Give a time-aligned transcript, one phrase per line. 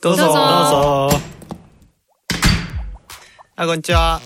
[0.00, 0.24] どうぞ。
[0.24, 0.32] どうぞ。
[0.32, 1.18] どうぞ
[3.56, 4.20] あこんにちは。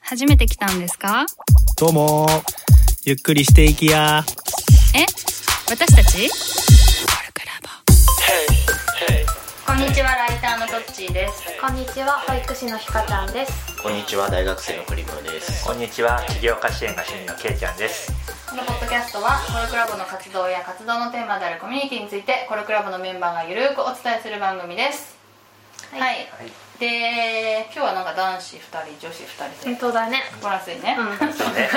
[0.00, 1.26] 初めて来たんですか？
[1.76, 2.26] どうも。
[3.04, 4.24] ゆっくりしていきや。
[4.94, 5.04] え？
[5.68, 6.30] 私たち？
[9.66, 11.42] こんにちはライターのトッチーです。
[11.60, 13.76] こんにちは保育士のひかちゃんです。
[13.82, 15.62] こんにちは大学生のクリムです。
[15.66, 18.10] こんにちは起業家支援が趣味のけいちゃんです
[18.56, 25.12] このポッドキャストはコルクラブの活動や活動のテーマであるコミュニティについてコルクラブのメンバーがゆるくお伝えする番組です。
[25.92, 26.48] はい、はい。
[26.80, 30.22] で今日はなんか男子2人女子2人で本当だね。
[30.40, 31.34] こらすいね、うん。
[31.34, 31.68] そうね。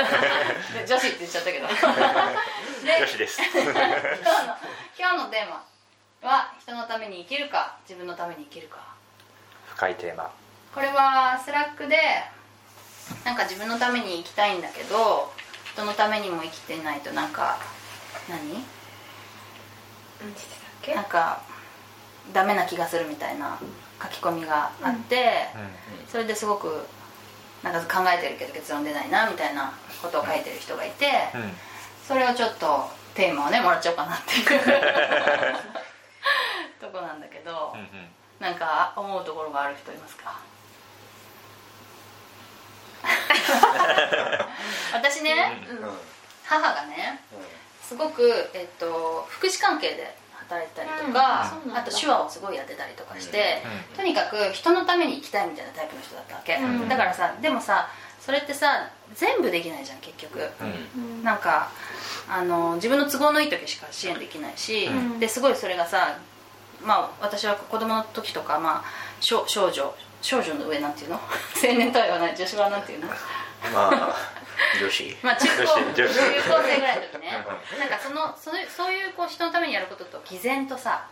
[0.71, 1.67] で 女子って言っちゃったけど。
[1.67, 1.75] で
[2.95, 3.41] 女子です。
[3.43, 3.73] 今日の
[4.97, 5.65] 今日のテーマ
[6.31, 8.77] は人のために生きるか自分のために生きるか。
[9.75, 10.31] 深いテーマ。
[10.73, 12.23] これはスラックで
[13.25, 15.33] なんか自分のために生きたいんだけど
[15.79, 17.57] 人のためにも生きてないとなんか
[18.27, 18.37] 何？
[20.19, 20.93] 何してたっけ？
[20.93, 21.41] なんか
[22.33, 23.57] ダメな気がするみたいな
[24.01, 25.47] 書き込みがあって、
[26.09, 26.85] それですごく
[27.63, 31.51] なんか考えてるけど結論出ないなみたいなことを書いてる人がいて、うん、うん、
[32.05, 34.45] それをちょっとテーマをねもらっちゃおうかなっていう
[36.81, 37.87] とこなんだけど、うんうん。
[38.39, 40.39] なんか思うところがある人いますか？
[44.93, 45.89] 私ね、うん。
[46.45, 47.21] 母がね
[47.87, 50.15] すごく、えっと、福祉関係で
[50.47, 51.75] 働いてたりとか、うん。
[51.75, 53.97] あと手話をすごいやってたりとかして、うん。
[53.97, 56.89] とにかく人のために生きたいみたいなタイプの人だったわけ、うん。
[56.89, 60.39] だからさでもさそれってさ全部できないじゃん結局、
[60.95, 61.23] うん。
[61.23, 61.71] なんか
[62.29, 65.19] あの自分の都合のいい時しか支援できないし、うん。
[65.19, 66.17] ですごいそれがさ
[66.83, 68.83] まあ私は子供の時とか、まあ、
[69.19, 71.15] 少少女少女の上なんていうの？
[71.61, 73.07] 青年とは言わない女子はなんていうの？
[73.07, 73.15] ま
[73.91, 74.15] あ
[74.79, 75.17] 女子。
[75.23, 76.13] まあ中高女子女子。
[76.13, 77.31] 中高生ぐらいの時ね。
[77.79, 81.07] なんかそのそういうそういうこう人のためにやることと毅然とさ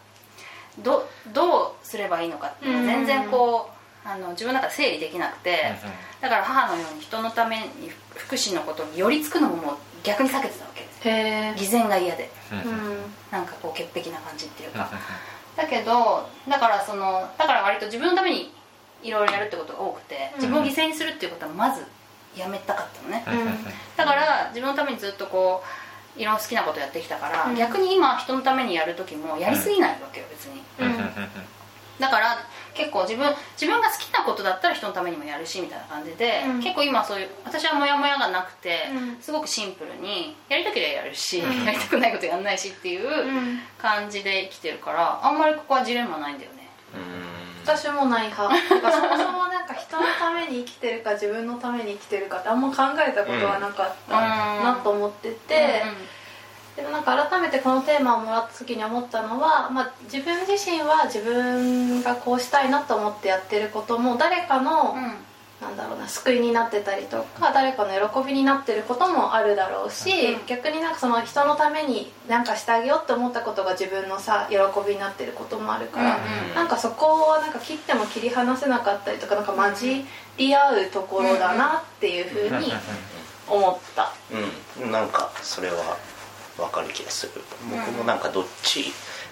[0.80, 3.70] どどうすればいいのかっていうのが全然こ
[4.06, 5.76] うあの自分の中で整理できなくて
[6.22, 7.66] だから母のように人のために
[8.16, 12.30] 福祉のことに寄りつくのももう逆に避けてたわけへえ偽善が嫌で。
[13.32, 14.90] なんかこう潔癖な感じっていうか。
[15.56, 18.54] だけどだからそのだから割と自分のために
[19.02, 21.84] いろいろやるってことが多くて自分を犠牲にするっていうことはまず
[22.38, 23.66] やめたかったのね、うんうん。
[23.96, 25.64] だから自分のためにずっとこ
[26.18, 27.56] ういろんな好きなことやってきたから、うん。
[27.56, 30.62] 逆に今人のためにやる時もやりすぎないわけよ別に。
[30.80, 30.88] うん。
[30.88, 31.12] うんうん。
[32.00, 32.38] だから
[32.76, 33.28] 結構自分
[33.60, 36.60] 自分が好きなことだったら人のためにもやるしみたいな感じで、うん。
[36.60, 39.22] 結構今そういう私はモヤモヤがなくて、うん。
[39.22, 41.66] すごくシンプルにやりたければやるし、うん。
[41.66, 43.60] やりたくないことやんないしっていううん。
[43.78, 46.58] 感じで生きてるからあんまりここはジレンマないんだよね。
[47.66, 49.47] 私もないそもそも
[49.78, 55.84] 人のために生きてるか自分のために生きてるかってあんま考えたことはなかったなと思ってて、
[56.76, 65.27] でもなんか改めてこのテーマをもらった時に思ったのは、まあ、自分自身は自分がこうしたいなと思ってやってることも誰かの、うんうん
[65.62, 74.58] なんだろうな救いになってたりとか誰かの喜びになってることもあるだろうし、うん逆になんかその人のために何かしてあげようって思ったことが自分のさ喜
[74.88, 76.56] びになってることもあるから、うんうん。
[76.56, 80.06] なんかそこはなんか切っても切り離せなかったりとかなんか混じ
[80.38, 82.72] り合うところだなっていうふうに
[83.48, 84.14] 思った。
[84.80, 84.92] うん。
[84.92, 85.98] なんかそれは
[86.58, 87.32] 分かる気がする
[87.70, 88.86] 僕もなんかどっち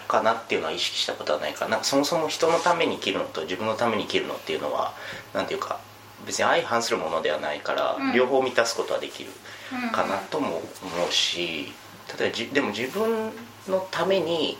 [0.08, 4.94] かなっていうのは意識したことはないからなんかそもそも人のために生きるのと自分のために生きるのっていうのは
[5.34, 5.80] なんていうか
[6.26, 8.14] 別に相反するものではないから、うん。
[8.14, 9.30] 両方満たすことはできる
[9.74, 9.90] うん。
[9.92, 10.62] かなとも思
[11.10, 11.74] うし
[12.20, 13.32] 例えばじでも自分
[13.68, 14.58] のために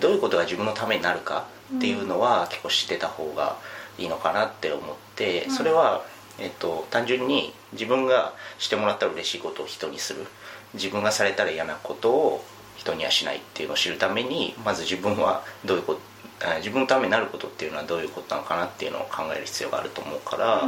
[0.00, 1.46] どういうことが自分のためになるか
[1.76, 3.56] っていうのは結構知ってた方が
[3.98, 6.04] いいのかなって思ってそれは、
[6.38, 10.26] えっと、単純に自分がしてもらったら嬉しいことを人にする。
[10.74, 12.44] 自分がされたら嫌なことを
[12.76, 16.13] 人にはしないっていうのを知るためにまず自分はどういうことあ
[16.58, 20.62] 自分のためになることっていうのはどういうことなのかなっていうのを考える必要があると思うから、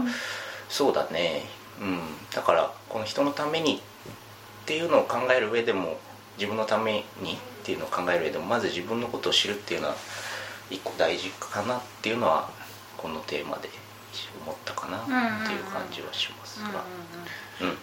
[0.68, 1.42] そうだね。
[1.80, 2.00] うん。
[2.34, 3.78] だからこの人のためにっ
[4.66, 5.98] ていうのを考える上でも
[6.38, 9.94] 自分のためにっていうのを考える上でもまず自分のことを知るっていうのは
[10.70, 12.50] 一個大事かなっていうのは
[12.96, 13.68] このテーマで
[14.44, 15.04] 思ったかなっ
[15.46, 16.84] ていう感じはしますが。
[17.60, 17.76] うんうん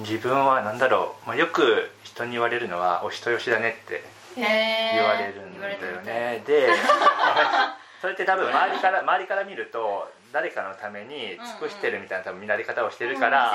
[0.00, 4.04] 自分は何だろう、まあ、よく人に言われるのは「お人よしだね」って
[4.42, 6.68] 言われるんだよねで
[8.00, 13.52] それって多分周りから周りから見ると誰かのために尽くしてるみたいな多分見られ方をしてるから、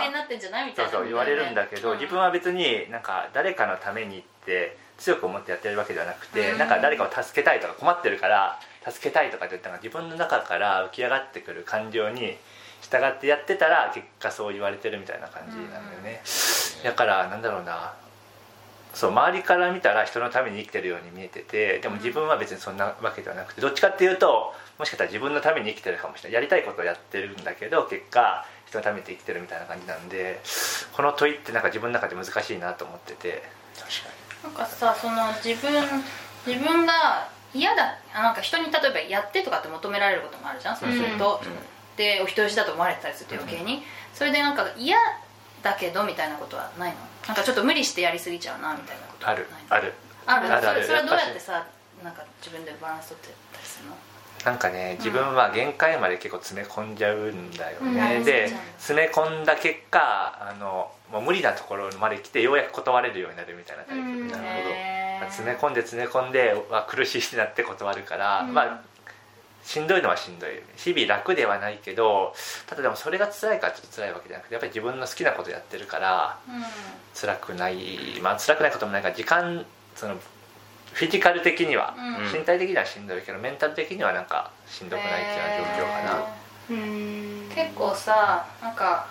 [0.90, 6.58] そうそう言われるんだけど、自分は別になんか誰かのためにって強く思ってやってるわけではなくて、うん。
[6.58, 8.60] なんか誰かを助けたいとか困ってるから
[8.90, 12.38] 助けたいとかって言ったら自分の中から浮き上がってくる感情に
[12.82, 16.22] 従ってやってたら結果そう言われてるみたいな感じなんだよね、
[16.84, 17.94] だからなんだろうな
[18.94, 26.34] そう周りから見たら人のために生きてるように見えててでも自分は別にそんなわけではなくてどっちかっていうともしかしたら自分のために生きてるかもしれない。
[26.36, 30.40] やりたいことをやってるんだけど結果人のために生きてるみたいな感じなんで
[30.94, 33.44] この問いってなんか自分の中で難しいなと思ってて。
[33.78, 35.74] 確なんかさその自分
[36.48, 41.98] 自分が嫌だあなんか人に例えばやってとかって求められることもあるじゃんそうすると、うん。
[41.98, 43.84] でお人よしだと思われてたりすると余計に、
[44.14, 44.96] それでなんか嫌
[45.62, 46.98] だけどみたいなことはないの？
[47.28, 49.94] なんかちょっと無理してやりすぎちゃうなみたいなことはあるある。
[50.26, 50.54] ある？
[50.54, 50.84] あるある。
[50.84, 51.68] それはどうややってさ
[52.04, 53.96] なんか自分でバランス取ってたりするの？
[54.46, 58.24] なんかね自分は限界まで結構詰め込んじゃうんだよね、うん。
[58.24, 65.30] でうん詰め込んだ結果あのもう無理なところまで来てようやく断れるようになるみたいなタイプうんなるほど。
[65.30, 68.54] 詰め込んで詰め込んでわ苦しいってなって断るから、うん。
[68.54, 68.82] まあ
[69.70, 70.50] しんどいのはしんどい。
[70.78, 72.34] 日々楽ではないけど
[72.66, 76.64] ただでもそれが辛いからちょっと辛いわけじゃなくてやっぱり自分の好きなことやってるからうん
[77.14, 78.20] 辛くない。
[78.24, 79.64] まあ辛くないこともないから時間
[79.96, 80.16] その
[80.94, 82.40] フィジカル的には、うん。
[82.40, 86.26] 身体的にはしんどいけどメンタル的にはなんかしんどくないっていうような状況かな、
[86.72, 89.08] うん結構さなんか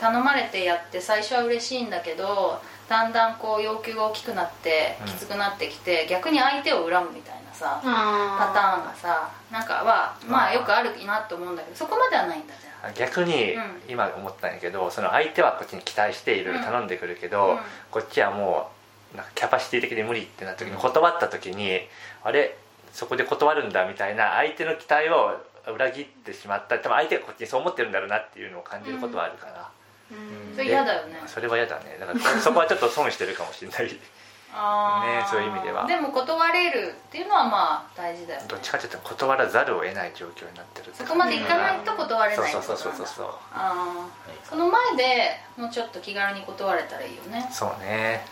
[0.00, 5.06] 頼まれてやって最初は嬉しいんだけどだんだんこう要求が大きくなってうん。
[5.06, 10.54] きつくなってきて、逆に相手を恨むみたいなさパパターンがさなんかはまあ。
[10.54, 13.62] よくあるなと思うんだけどそこまではないんだじゃ逆にうん。
[13.88, 17.58] 今思ったんやけどその相手はこっちに期待していろいろ頼んでくるけど、うん。
[17.90, 18.70] こっちはも
[19.12, 21.80] うなんかキャパシティ的に無理ってなった時に断った時に
[22.24, 22.56] あれ
[22.92, 25.38] そこで断るんだみたいな相手の期待を
[25.74, 26.78] 裏切ってしまった。
[26.78, 29.70] 多分相手がこっちにそう思ってるんだろうなっていうのを感じることはあるから、
[30.16, 30.54] ん。
[30.54, 31.20] それ嫌だよね。
[31.26, 31.98] それは嫌だね。
[32.00, 34.00] だからそこはちょっと損してるかもしれない
[34.50, 35.86] ねそういう意味では。
[35.86, 38.46] でも断れるっていうのはまあ大事だよね。
[38.48, 44.48] どっちかっていうと断らざるを得ない状況になってるそこまでいかないと断れないそうそうそうそうそうあー。
[44.48, 47.48] その前でもうちょっと気軽に断れたらいいよね。
[47.52, 48.24] そうね。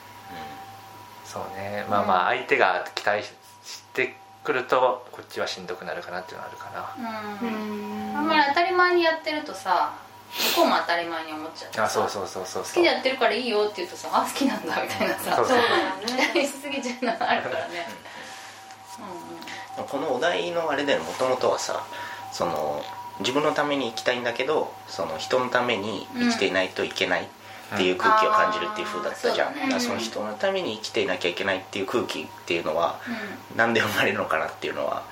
[1.25, 1.87] そうね。
[1.89, 3.33] まあまあ相手が期待し
[3.93, 7.39] てくるとこっちはしんどくなるかなっていうのはあるかな。
[7.43, 7.49] うん。
[8.11, 8.17] うん。
[8.17, 9.93] あんまり当たり前にやってるとさ
[10.55, 11.85] 向こうも当たり前に思っちゃってさ。
[11.85, 15.37] あそうそうそうそう好きでやってるからいいよって言うとさあ好きなんだみたいなさ。
[15.37, 15.63] そうだよ
[16.07, 17.87] 期ね待しすぎちゃうのがあるからね
[19.89, 21.85] このお題のあれだよもともとはさ
[22.33, 22.83] その
[23.21, 27.29] 自分のために生きたいんだけどその人のために生きていないといけない
[27.75, 32.99] っていう空気を感じるっていう風だったじゃん、その人のために生きていなきゃいけないっていう空気っていうのは
[33.53, 33.57] うん。
[33.59, 35.03] なんで生まれるのかなっていうのは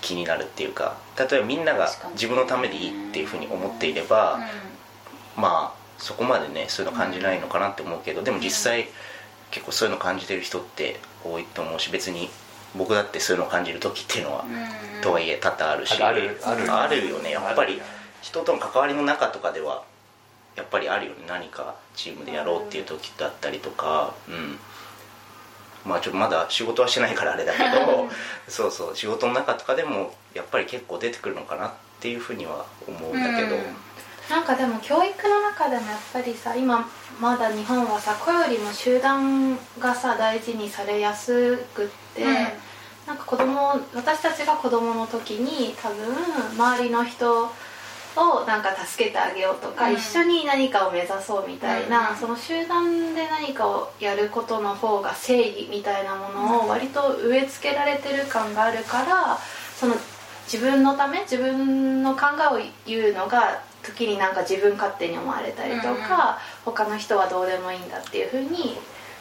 [0.00, 4.40] 気になるっていうか例えばみんなが自分のためでいいっていう風に思っていれば、
[5.36, 8.86] まあそこまでねそういうの感じないのかなって思うけどでも実際
[9.50, 12.28] 結構そういうの感じてる人って多いと思うし別に
[12.76, 15.00] 僕だってそういうのを感じる時っていうのは、うん。
[15.00, 16.72] とはいえ多々あるしあるある。
[16.72, 17.30] あるよね。
[17.30, 17.80] やっぱり
[18.20, 19.84] 人との関わりの中とかでは
[20.56, 21.24] やっぱりあるよね。
[21.28, 24.58] 何かチームでやろうっていう時だったりとかうん
[25.84, 28.08] まあちょっとまだ仕事はしてないからあれだけど
[28.48, 33.62] そうそう仕事の中とかでもやっぱり結構出てくるのかなっていうふうには思うんだけど、うん。
[34.30, 36.88] なんかでも教育の中でもやっぱりさ今
[37.20, 42.28] まだ日本はさ個よりも集団がさ大事にされやすくって、うん。
[43.06, 46.06] なんか子供私たちが子供の時に多分
[46.56, 47.52] 周りの人
[48.16, 49.94] をなんか助けてあげようとか、うん。
[49.94, 52.16] 一緒に何かを目指そうみたいな、うん。
[52.16, 59.38] その集団で何かをやることの方が正義みたいなものを割と植え付けられてる感があるから
[59.76, 59.94] その
[60.44, 68.76] 自分のため自分の考えを言うのが時になんか自分勝手に思われたりとか、他の人はどうでもいいんだっていうふうに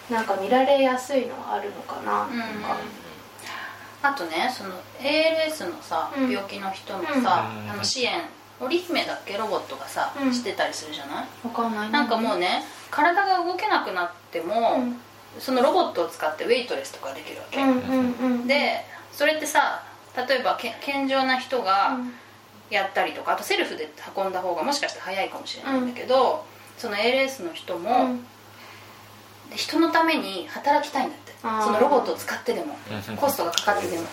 [0.09, 2.77] なんか見られやすいのはあるのかな、うんなんか。
[4.01, 6.31] あとねその ALS のさ、うん。
[6.31, 7.71] 病気の人のさ、うん。
[7.71, 8.21] あの支援
[8.65, 9.37] 織姫だっけ？
[9.37, 10.33] ロボットがさ、うん。
[10.33, 11.25] してたりするじゃない？
[11.43, 11.91] わかんない。
[11.91, 14.97] なんかもうね体が動けなくなっても、うん。
[15.39, 18.47] そのロボットを使ってウェイトレスとかできるわけ、うんうんうん。
[18.47, 19.83] でそれってさ
[20.15, 22.13] 例えばけ健常な人がうん。
[22.69, 26.43] やったりとかあとセルフで運んだ方がもしかしたら早いかもしれないんだけど、
[26.75, 28.25] その ALS の人も、うん。
[29.53, 31.33] 人のために働きたいんだって。
[31.43, 31.63] あー。
[31.65, 32.75] そのロボットを使ってでも
[33.17, 34.05] コストがかかってでも。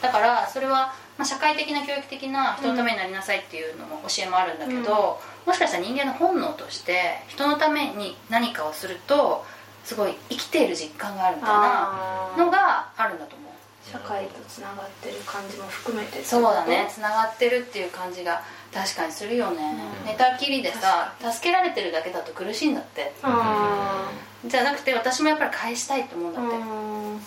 [0.00, 4.82] だからそれは、まあ、社会的な教育的な人のためになりなさいっていうのも教えもあるんだけど、うん。
[4.86, 9.44] もしかしたら人間の本能として人のために何かをすると
[9.84, 13.50] すごい生きている実感があるみたいなのがあるんだと思う。
[13.92, 16.88] 社会とつながってる感じも含めてそうだね。
[16.90, 18.40] つながってるっていう感じが
[18.72, 20.06] 確かにするよね、うん。
[20.06, 23.12] 寝たきりでさ助けられてるだけだと苦しいんだって。
[23.22, 24.10] あ
[24.46, 26.50] じゃなくて私もやっぱり返したいと思うんだって。
[26.50, 27.12] ーうん。
[27.12, 27.18] うん。
[27.18, 27.20] っ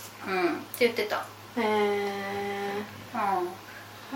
[0.80, 1.18] て言ってた。
[1.18, 1.22] へ
[1.58, 2.82] え
[3.14, 3.64] うん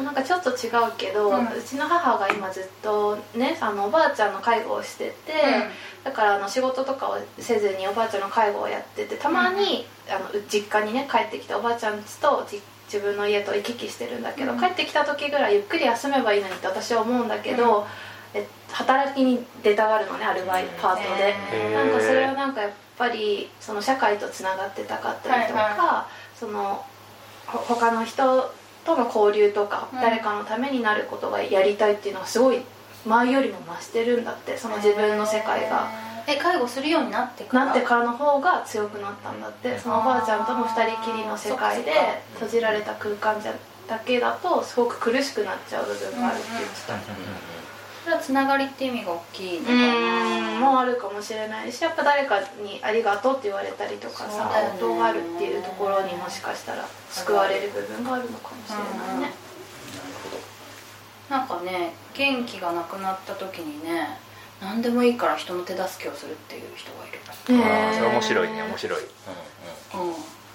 [0.03, 5.33] なんかかちょっと違うけど、ううんちの母が今ずっとねあのおばあちゃんの介護をしてて、
[6.03, 14.59] だからあの仕事とかをせずにおばあちゃんの介護をやっててたまに、あのう実家にね帰ってきておばあちゃんちとじ自分の家と行き来してるんだけど、うん。
[14.59, 17.85] 帰ってきた時ぐらいゆっくり休めばいいのにって私は思うんだけど、
[18.33, 21.35] え働きに出たがるのねアルバイトパートで。
[21.51, 21.73] へー。
[21.73, 26.85] なんかそれはなんかやっぱりその社会とつながってたかったりとか、はその
[27.45, 28.53] ほ他の人
[28.87, 30.01] との交流とか、うん。
[30.01, 32.61] 誰かのためになることがやりたいっていうのはすごい
[33.05, 36.07] 前よりも増してるんだってその自分の世界が。
[36.29, 37.65] え介護するようになってから？
[37.67, 41.93] なってからの方が強くなったんだってそのおばあちゃんとの二人きりの世界で
[42.33, 43.53] 閉じられた空間じゃ
[43.87, 46.95] だけだとすごく苦しくなっちゃう部分があるって言ってた、
[48.07, 50.59] それはつながりって意味が大きいのうかな。
[50.61, 59.33] もあるかもしれないしやっぱ誰かに「ありがとう」って言われたりとかさ応答があるっていうところにもしかしたら救われる部分があるのかもしれないね。
[61.29, 64.17] なんかね元気がなくなった時にね
[64.61, 69.01] 何でもいいから人の手助けをするっていう人がいるあーそれ面白いね面白い。
[69.01, 69.09] うん。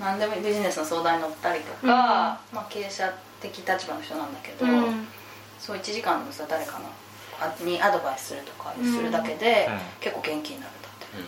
[0.01, 5.07] 何でもいいビジネスの相談に乗ったりとか、まあ、経営者的立場の人なんだけど、うん。
[5.61, 7.12] そう1時間でもさ誰かのあ
[7.61, 9.79] にアドバイスするとかするだけで、うん。
[10.01, 11.17] 結構元気になるんだってう。
[11.17, 11.27] んうん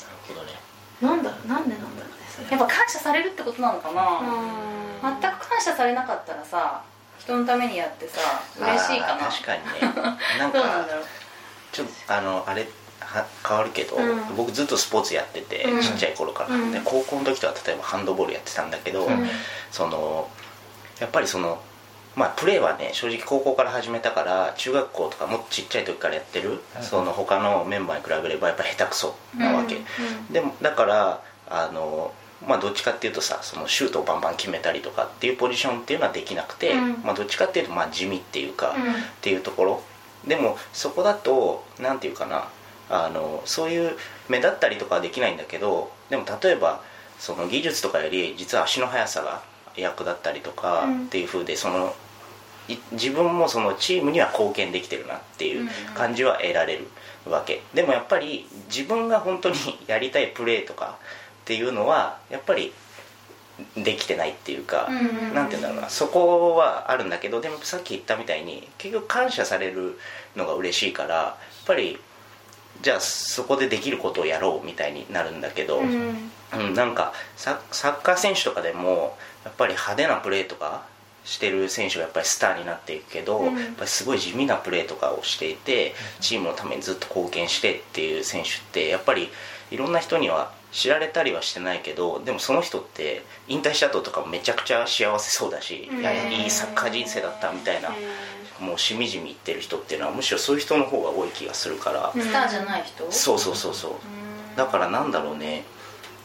[0.00, 0.52] なるほどね。
[1.00, 2.08] なんだなんでなんだろ
[2.40, 5.20] うねやっぱ感謝されるってことなのかな、うん。
[5.20, 6.82] 全く感謝されなかったらさ
[7.18, 8.20] 人のためにやってさ
[8.58, 9.26] 嬉しいかな。
[9.26, 9.70] 確かにね。
[10.38, 11.04] なんかどうなんだろう。
[11.72, 12.68] ちょっとあのあれ
[13.00, 14.36] は変わるけど、うん。
[14.36, 15.80] 僕ずっとスポーツやってて、うん。
[15.82, 16.72] ちっちゃい頃から、うん。
[16.72, 19.30] で高校の時とか例えばハンドボールやってたんだけど、うん。
[19.70, 20.28] その
[20.98, 21.60] やっぱりその
[22.16, 26.82] まあプレーはね正直高校から始めたから中学校とかもっとちっちゃい時からやってる、うん。
[26.82, 29.84] その他のメンバーに比べればやっぱ下手くそなわけ、うん
[30.32, 32.12] でもだからあの
[32.46, 37.02] まあどっちかっていうとさそのシュートをバンバン決めたりとかっていうポジションっていうのはできなくて、うん。
[37.02, 38.92] まあどっちかっていうとまあ地味っていうか、うん。
[38.92, 39.82] っていうところ。
[40.26, 42.48] でもそこだとなんていうかな
[42.88, 43.96] あのそういう
[44.28, 46.82] 目立ったりとかはできないんだけどでも例えば
[47.18, 49.42] その技術とかより実は足の速さが
[49.76, 51.04] 役立ったりとかうん。
[51.04, 51.90] っていう風でそのい
[52.92, 56.88] 自分もそのチームには貢献できてるなっていう感じは得られる
[57.30, 57.62] わけ。
[57.74, 59.56] でもやっぱり自分が本当に
[59.86, 60.96] やりたいプレーとか
[61.42, 62.72] っていうのはやっぱり
[63.76, 65.90] できてないっていうか、うんなんて言うんだろうな。
[65.90, 69.98] そこはあるんだけどでもさっき言ったみたいに結局感謝される
[70.34, 71.98] のが嬉しいからやっぱり
[72.82, 76.30] じゃあそこでできることをやろうみたいになるんだけど、うん。
[76.52, 80.84] うん、なんかササッカー選手とかでもやっぱり派手なプレーとか
[81.24, 83.58] してる選手がやっぱりスターになっていくけど、うん。
[83.58, 89.30] やっぱりすごい地味なプレーとかをしていてチームのためにずっと貢献してっていう選手ってやっぱり
[89.70, 96.00] いろんな人には知られたりはしてないけどでもその人って引退した後とかもめちゃくちゃ幸せそうだし、うん。
[96.00, 97.90] いやいいサッカー人生だったみたいな、
[98.60, 103.10] もうしみじみ言ってる人っていうのはむしろそういう人の方が多い気がするから、うんスターじゃない人？
[103.10, 103.92] そうそうそうそう。
[104.56, 105.64] だからなんだろうね。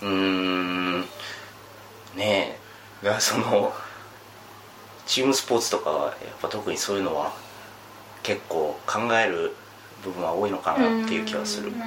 [0.01, 1.01] うーん。
[1.01, 2.57] ね
[3.03, 3.05] え。
[3.05, 3.71] がその
[5.09, 7.33] チームスポーツとかはやっぱ特にそういうのは
[8.21, 9.55] 結構考える
[10.03, 11.69] 部分は多いのかなっていう気はする。
[11.69, 11.79] うん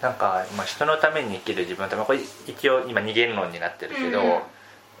[0.00, 4.38] なんか、まあ、人のために生きる自分のためこれ一応今二元論になってるけど、うん。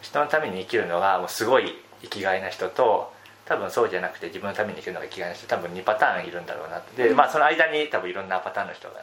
[0.02, 3.12] 人のために生きるのがもうすごい生きがいな人と
[3.44, 7.08] 多分そうじゃなくて自分のために生きるのが生きがいな人多分2パターンいるんだろうなって。
[7.08, 8.94] で、まあ、その間に多分いろんなパターンの人が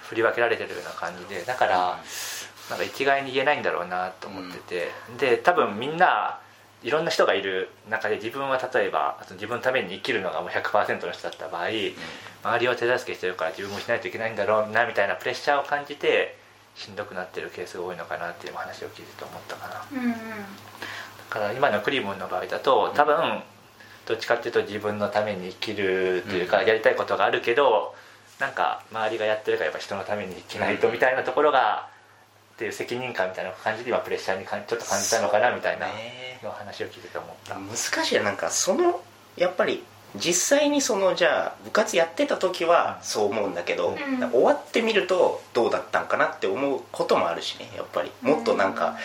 [0.00, 1.98] 振り分けられてるような感じでだから
[2.68, 6.40] なんか一概に言えないんだろうなと思ってて、で多分みんな
[6.82, 11.68] いろんな人がいる中で自分は例えば自分のために生きるのがもう100%の人だった場合、
[12.44, 16.36] 周りを手助けしてるから自分もしないといけないんだろうなみたいなプレッシャーを感じて
[16.76, 19.74] しんどくなってるケースが多いのかなっていう話を聞いてて思ったかな。
[19.74, 20.14] だうんうん。
[21.30, 23.42] から今のクリームンの場合だと多分
[24.06, 26.66] どっちかっていうと自分のために生きるというかうん。
[26.66, 27.94] やりたいことがあるけど
[28.38, 31.88] なんか周りがやってるからやっぱ人のために生きないとみたいなところが
[32.56, 36.40] っていう責任感みたいな感じで今プレッシャーにかんちょっと感じたのかなみたいなね。
[36.42, 39.00] の話を聞いてて思った難しいよなんかその
[39.36, 39.82] やっぱり
[40.14, 44.30] 実際にそのじゃあ部活やってた時はそう思うんだけど、ん。
[44.30, 48.10] 終わってみるとどうだったんかなって思うこともあるしねやっぱり。
[48.22, 48.96] もっとなんか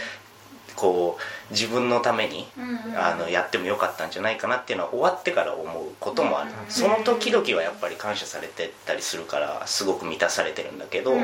[0.77, 2.91] こう自分のためにうん。
[2.93, 6.71] うんあのやってもよかったんじゃないかなっていうのは終わってから思うこともある、うん。
[6.71, 11.21] その時々はやっぱり感謝されてたりするからすごく満たされてるんだけど、うんう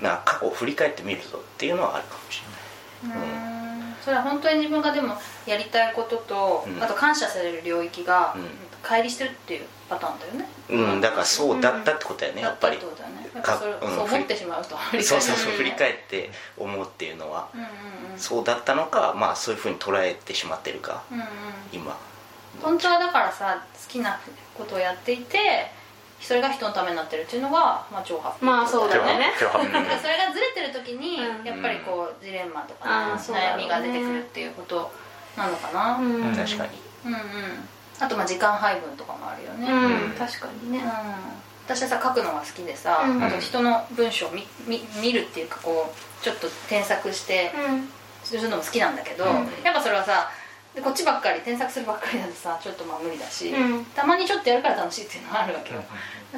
[0.00, 2.42] な過去を振り返ってみるとっていうのはあるかもし
[3.02, 3.18] れない。
[3.18, 3.94] うん。
[4.02, 5.14] それは本当に自分がでも
[5.46, 6.82] やりたいことと、うん。
[6.82, 8.70] あと感謝される領域がうん。
[8.82, 10.48] 乖離してるっていうパターンだよね。
[10.70, 12.86] うん、だからそうだったってことだよね、やっぱりそ
[13.34, 17.48] れ、かそう思ってしまうと振り返るそうそうそう振り返って思うっていうのは。
[17.54, 17.66] うんうん
[18.12, 18.18] うん。
[18.18, 21.26] そうだったのかまあそういうふうに捉えてしまってるかうんうん。
[21.72, 21.96] 今。
[22.62, 24.18] 本当はだからさ好きな
[24.56, 25.70] ことをやっていて
[26.20, 29.32] それが人のためになってるっていうのが、まあ、超ハッピーまあそうだよね。
[29.38, 31.44] それがずれてる時に、うん。
[31.44, 34.92] やっぱりこうジレンマとか、悩みが出てくるっていうこと
[35.36, 36.70] なのかな、うん、うん確かに。
[37.06, 40.08] うんあとまあ時間配分とかもあるよね、ううん。
[40.08, 40.82] ん確かにね。
[41.66, 43.22] 私はさ書くのが好きでさ、うん。
[43.22, 47.92] あと人の文章を見見見るっていうかこうちょっと添削してうん。
[48.24, 49.32] するのも好きなんだけど、うん。
[49.62, 50.30] やっぱそれはさ
[50.74, 53.84] でこっちばっかり添削するばっかりだとさちょっとまあ無理だし、うん。
[53.86, 55.82] たまにちょっとやるから楽しいっていうのはあるわけよ、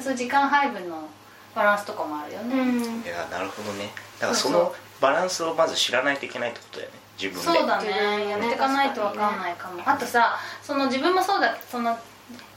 [0.00, 1.08] そういう時間配分の
[1.54, 3.02] バランスとかもあるよね、うん。
[3.02, 3.90] いやなるほどね。
[4.18, 6.98] だからそのバランスをまず知らないといけないってことだよね。
[7.20, 7.58] 自分で。
[7.58, 8.28] そうだね。
[8.30, 9.82] やっていかないと分かんないかも。
[9.84, 11.98] あとさその自分もそうだその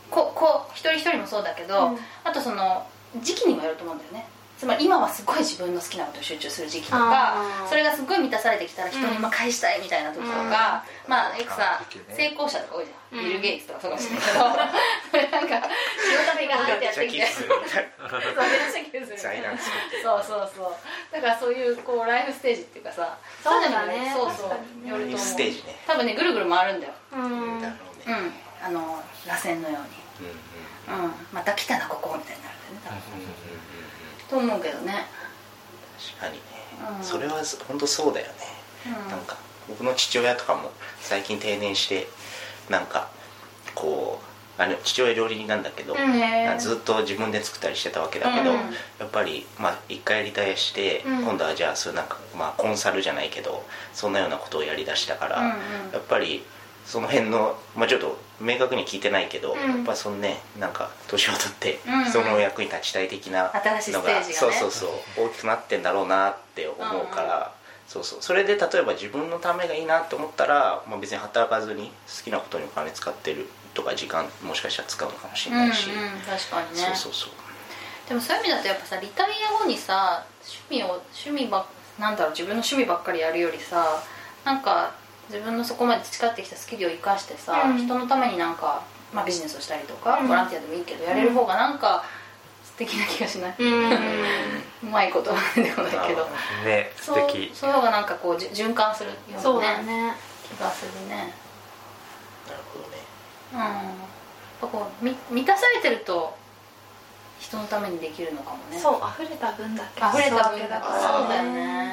[0.09, 1.97] ここ一人一人もそうだけど、うん。
[2.23, 2.87] あとその
[3.21, 7.35] 時期にもよると思うんだよねつまり今はすごい自分の好きなことを集中する時期とか
[7.67, 13.25] それがすごい満たされてきたら人にまあ返したいみたいな時とか、まあよくさあ時期ね成功者とか多いじゃん、うん。
[13.25, 14.39] ビル・ゲイツとかそうかもしれないけど。
[15.11, 15.67] それなんか
[15.99, 17.25] 仕事がーってやってきて。
[17.27, 17.47] そう
[20.23, 20.71] そうそうそう。
[21.11, 24.13] だからそういうこうライフステージっていうかさそうだね。
[24.15, 24.49] そうそう。
[24.49, 24.89] 確かにね。
[24.89, 25.19] よると思う。
[25.19, 26.93] ステージね多分ねぐるぐる回るんだよ。
[27.11, 27.15] う
[27.57, 27.61] ん。
[27.61, 28.15] だろうね
[28.63, 28.65] うん。
[28.65, 29.99] あの螺旋のように。
[30.87, 31.05] うんうん。
[31.05, 31.11] うん。
[31.33, 33.01] また来たなここみたいになるんだよね。
[33.11, 33.74] うんうんうん多分
[34.29, 35.05] と思うけどね。
[36.17, 36.39] 確かにね。
[36.99, 37.03] うん。
[37.03, 38.33] それは本当そうだよね。
[38.87, 39.09] うん。
[39.09, 42.07] なんか僕の父親とかも最近定年して
[42.69, 43.09] なんか
[43.73, 44.19] こ
[44.57, 45.95] うあの父親料理人なんだけど、
[46.57, 48.57] ずっと自分で作ったりしてたわけだけど、うん。
[48.99, 51.23] やっぱりまあ一回リタイアして、うん。
[51.23, 55.51] 今度はじゃあそういうなんか、まあ、コンサルじゃないけどそんなようなことをやりだしたから、うんうん。
[55.91, 56.43] やっぱり
[56.85, 59.59] その辺の、まあ、ちょっと明確に聞いてないけど、うん。
[59.59, 61.99] やっぱそのねなんか年を取ってうん。
[61.99, 64.33] うん人の役に立ちたい的な新しいステージがね。
[64.33, 67.53] そうそうそう大きくなってんだろうなって思うから、
[67.87, 68.19] そうそう。
[68.21, 76.85] それで例えば自分のためがいいなって思ったら、まあ、別に働かずに好きなことにお金使ってるとか時間もしかしたら使うのかもしれないし、うんうん確かにね。
[76.85, 77.29] そうそうそう。
[78.07, 80.23] でもそういう意味だとやっぱさリタイア後にさ
[80.69, 81.65] 趣味を趣味ばっ
[81.99, 84.03] なんだろう自分の趣味ばっかりやるよりさ
[84.43, 84.93] なんか
[85.29, 87.77] 自分のそこまで培ってきたスキルを生かしてさ、うん。
[87.77, 90.27] 人のためになんか、まあ、ビジネスをしたりとか、うん。
[90.27, 92.03] ボランティアでもいいけどやれる方がなんか
[92.63, 93.91] 素敵な気がしない、うん。
[94.83, 96.27] うまいことは出てこないけど。
[96.63, 100.15] ね素そう敵そういう方がなんかこう循環するようそうなだね。
[100.43, 101.33] 気がするね。
[102.47, 102.97] なるほどね。
[103.53, 103.59] うん。
[103.59, 103.71] やっ
[104.61, 106.37] ぱこうみ満たされてると
[107.39, 108.79] 人のためにできるのかもね。
[108.79, 110.01] そう溢れた分だけ。
[110.01, 111.19] 溢れた分だかだからら。
[111.19, 111.84] そうだよね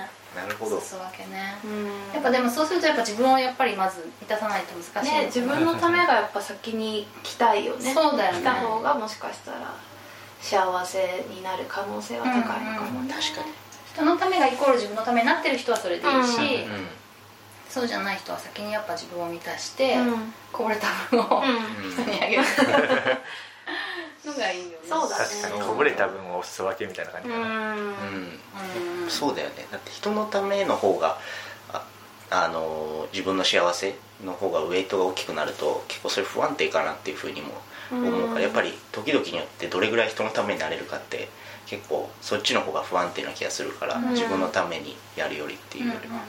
[0.83, 1.57] なるほどそうわけね。
[1.65, 2.15] うん。
[2.15, 5.27] やっぱでもそうするとやっぱ自分をやっぱりまず満たさないと難しいね。
[5.27, 7.95] 自分のためがやっぱ先に来たいよね。
[7.95, 8.41] そうだよね。
[8.41, 9.75] 来た方がもしかしたら
[10.41, 13.53] 幸せになる可能性は高いのかもね、確かに。
[13.93, 16.75] 人のためがイコール自分のためになってる人はそれでいいし、うん。
[16.75, 17.03] う
[17.69, 20.33] そうじゃない人は先にやっぱ自分を満たして、うん。
[20.53, 21.91] こぼれた分をうん。
[21.93, 22.43] 人にあげる。
[22.43, 22.49] の
[24.43, 24.79] がいいよね。
[24.85, 25.25] そうだね。
[25.25, 25.63] 確かに。
[25.63, 27.79] こぼれた分をお裾分けみたいな感じかな、うん。
[27.79, 27.95] ん、うん。
[29.05, 29.11] うん。
[29.11, 29.67] そうだよね。
[29.71, 31.19] だって人のための方が
[31.73, 31.85] あ
[32.31, 37.49] あの自分の幸せの方がウェイトが大きくなると結構それ不安定かなっていうふうにも
[37.91, 38.43] 思うから、うん。
[38.43, 41.29] やっぱり時々によってどれぐらい人のためになれるかって
[41.67, 44.11] 結構そっちの方が不安定な気がするから、うん。
[44.11, 46.25] 自分のためにやるよりっていうよりは、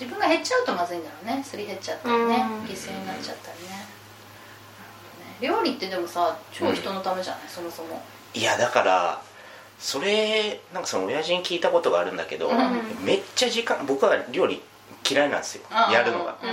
[0.00, 1.42] 自分が減っちゃうとまずいんだろうね。
[1.42, 2.20] すり減っちゃったりね。
[2.20, 2.66] うん。
[2.66, 4.03] 犠牲になっちゃったりね
[5.40, 8.02] 料理ってでもさ超人のためじゃない、そもそも。
[8.34, 9.22] いやだから
[9.78, 13.04] それなんかその親父に聞いたことがあるんだけど、うん。
[13.04, 14.62] めっちゃ時間僕は料理
[15.08, 15.64] 嫌いなんですよ。
[15.92, 16.48] やるのが、うん。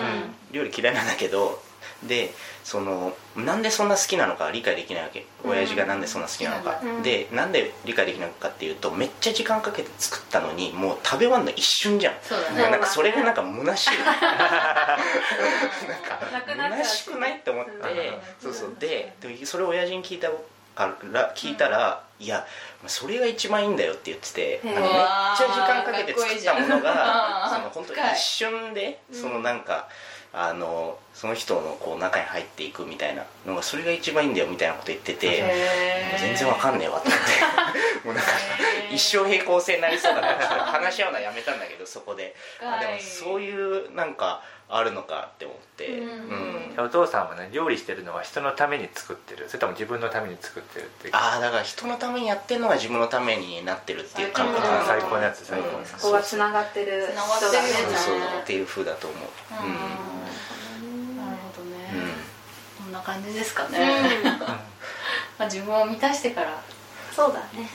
[0.51, 1.61] 料理嫌いなんだけど
[2.03, 5.25] でそのなんでそんな好きなのか理解できないわけ。
[5.43, 7.03] 親父がなんでそんな好きなのか、うん。
[7.03, 12.13] でなんで理解できないのかっていうとめっちゃ時間かけて作ったのにもう食べ終わるの一瞬じゃん。
[12.21, 12.69] そうだね。
[12.69, 13.89] なんかそれがなんか虚しい。
[16.31, 17.75] なくなっちゃう虚しくないって思って、う。
[17.75, 18.75] んそうそう。
[18.79, 20.29] ででそれを親父に聞いた
[20.75, 22.45] から聞いたら、いや
[22.87, 29.89] それが一番いいんだよって言っててめっちゃ時間かけて作ったものがその本当一瞬でそのなんか、
[30.33, 35.43] あのその人のこう中に入っていくみたいなのがそれが一番いいんだよみたいなこと言ってて
[36.19, 37.21] 全然わかんねえわと思って。
[38.07, 38.31] もうなんか
[38.89, 42.35] 一生平行線になりそうだからちょっと話し合うのはやめたんだけどそこで。
[42.61, 45.87] あでもそういうなんかあるのかって思って。
[45.87, 46.07] うんう
[46.47, 49.47] んお父さんはね料理してるのは人のために作ってる。
[49.49, 51.13] それとも自分のために作ってるっていう。
[51.13, 54.69] ああだから人のためにやってるのが自分のためになってるっていう感覚う。
[54.69, 56.01] んなんだ最高のやつ最高のやつ。
[56.01, 57.05] そこがつながってる。
[57.11, 57.53] 繋がってる。
[57.53, 59.29] よねそうそうねっていう風だと思う。
[59.65, 60.11] うんうん
[61.17, 63.79] なるほどね、うんこんな感じですかね、
[64.23, 64.39] うん。
[64.39, 64.61] ま
[65.39, 66.61] あ自分を満たしてから
[67.13, 67.69] そうだね。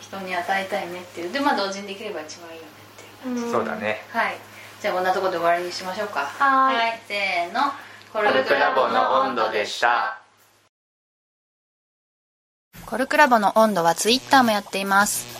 [0.00, 1.32] 人に与えたいねっていう。
[1.32, 2.68] でまあ同時にできれば一番いいよね
[3.22, 3.52] っていううん。
[3.52, 4.02] そうだね。
[4.12, 4.36] はい。
[4.80, 6.20] じゃあこんなところで終わりにしましょうか。
[6.38, 7.00] はーい。
[7.06, 7.72] せーの。
[8.12, 10.20] コルクラボの温度でした。
[12.86, 15.39] コルクラボの温度はツイッターもやっています